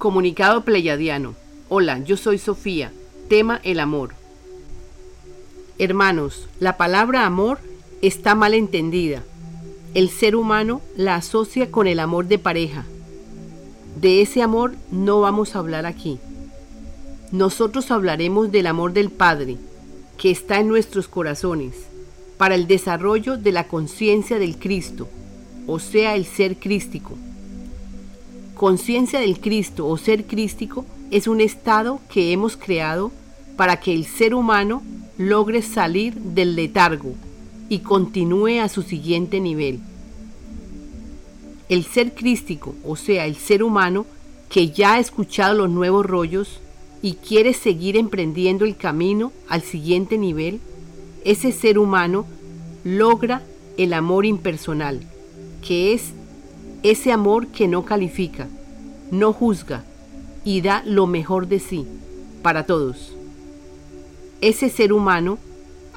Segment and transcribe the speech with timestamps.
[0.00, 1.34] Comunicado Pleiadiano.
[1.68, 2.90] Hola, yo soy Sofía.
[3.28, 4.14] Tema el amor.
[5.78, 7.58] Hermanos, la palabra amor
[8.00, 9.22] está mal entendida.
[9.92, 12.86] El ser humano la asocia con el amor de pareja.
[14.00, 16.18] De ese amor no vamos a hablar aquí.
[17.30, 19.58] Nosotros hablaremos del amor del Padre,
[20.16, 21.74] que está en nuestros corazones,
[22.38, 25.08] para el desarrollo de la conciencia del Cristo,
[25.66, 27.18] o sea, el ser crístico.
[28.60, 33.10] Conciencia del Cristo o ser crístico es un estado que hemos creado
[33.56, 34.82] para que el ser humano
[35.16, 37.14] logre salir del letargo
[37.70, 39.80] y continúe a su siguiente nivel.
[41.70, 44.04] El ser crístico, o sea, el ser humano
[44.50, 46.60] que ya ha escuchado los nuevos rollos
[47.00, 50.60] y quiere seguir emprendiendo el camino al siguiente nivel,
[51.24, 52.26] ese ser humano
[52.84, 53.42] logra
[53.78, 55.00] el amor impersonal,
[55.66, 56.12] que es
[56.82, 58.48] ese amor que no califica,
[59.10, 59.84] no juzga
[60.44, 61.86] y da lo mejor de sí
[62.42, 63.12] para todos.
[64.40, 65.38] Ese ser humano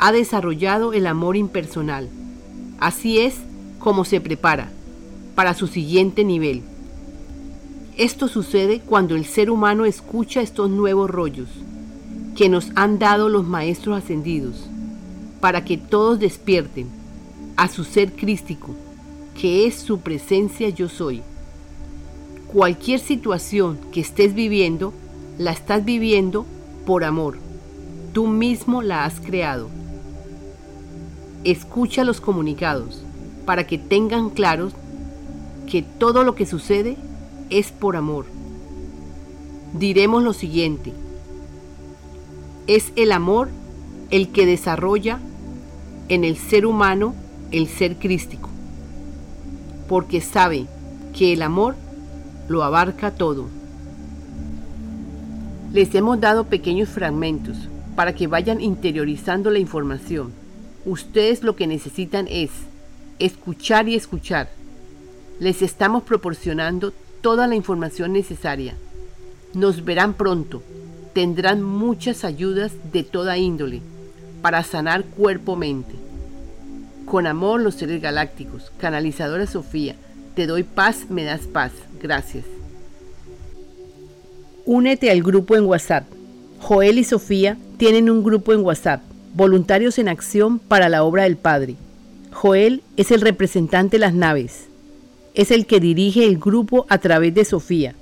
[0.00, 2.08] ha desarrollado el amor impersonal.
[2.80, 3.36] Así es
[3.78, 4.70] como se prepara
[5.36, 6.62] para su siguiente nivel.
[7.96, 11.48] Esto sucede cuando el ser humano escucha estos nuevos rollos
[12.36, 14.68] que nos han dado los maestros ascendidos,
[15.40, 16.88] para que todos despierten
[17.56, 18.74] a su ser crístico
[19.34, 21.22] que es su presencia yo soy.
[22.48, 24.92] Cualquier situación que estés viviendo,
[25.38, 26.44] la estás viviendo
[26.86, 27.38] por amor.
[28.12, 29.68] Tú mismo la has creado.
[31.44, 33.02] Escucha los comunicados
[33.46, 34.74] para que tengan claros
[35.66, 36.96] que todo lo que sucede
[37.48, 38.26] es por amor.
[39.72, 40.92] Diremos lo siguiente.
[42.66, 43.48] Es el amor
[44.10, 45.18] el que desarrolla
[46.08, 47.14] en el ser humano
[47.50, 48.51] el ser crístico
[49.92, 50.64] porque sabe
[51.14, 51.74] que el amor
[52.48, 53.46] lo abarca todo.
[55.70, 57.58] Les hemos dado pequeños fragmentos
[57.94, 60.32] para que vayan interiorizando la información.
[60.86, 62.48] Ustedes lo que necesitan es
[63.18, 64.48] escuchar y escuchar.
[65.40, 68.74] Les estamos proporcionando toda la información necesaria.
[69.52, 70.62] Nos verán pronto.
[71.12, 73.82] Tendrán muchas ayudas de toda índole
[74.40, 76.11] para sanar cuerpo-mente.
[77.04, 78.72] Con amor los seres galácticos.
[78.78, 79.96] Canalizadora Sofía.
[80.34, 81.72] Te doy paz, me das paz.
[82.00, 82.44] Gracias.
[84.64, 86.04] Únete al grupo en WhatsApp.
[86.60, 89.02] Joel y Sofía tienen un grupo en WhatsApp.
[89.34, 91.76] Voluntarios en acción para la obra del Padre.
[92.30, 94.68] Joel es el representante de las naves.
[95.34, 97.94] Es el que dirige el grupo a través de Sofía.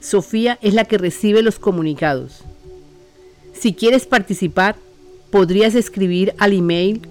[0.00, 2.42] Sofía es la que recibe los comunicados.
[3.52, 4.76] Si quieres participar,
[5.30, 7.02] podrías escribir al email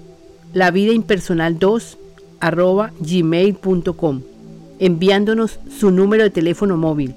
[0.56, 1.98] la vida impersonal 2
[2.40, 4.22] arroba gmail.com
[4.78, 7.14] enviándonos su número de teléfono móvil,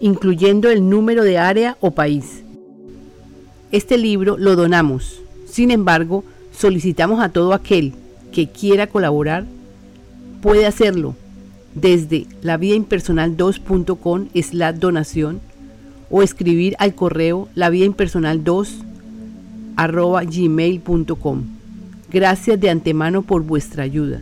[0.00, 2.42] incluyendo el número de área o país.
[3.70, 5.22] Este libro lo donamos.
[5.46, 7.92] Sin embargo, solicitamos a todo aquel
[8.32, 9.44] que quiera colaborar,
[10.42, 11.14] puede hacerlo
[11.76, 15.40] desde lavidaimpersonal2.com la donación
[16.10, 18.68] o escribir al correo lavidaimpersonal2
[19.76, 21.59] arroba gmail.com.
[22.12, 24.20] Gracias de antemano por vuestra ayuda.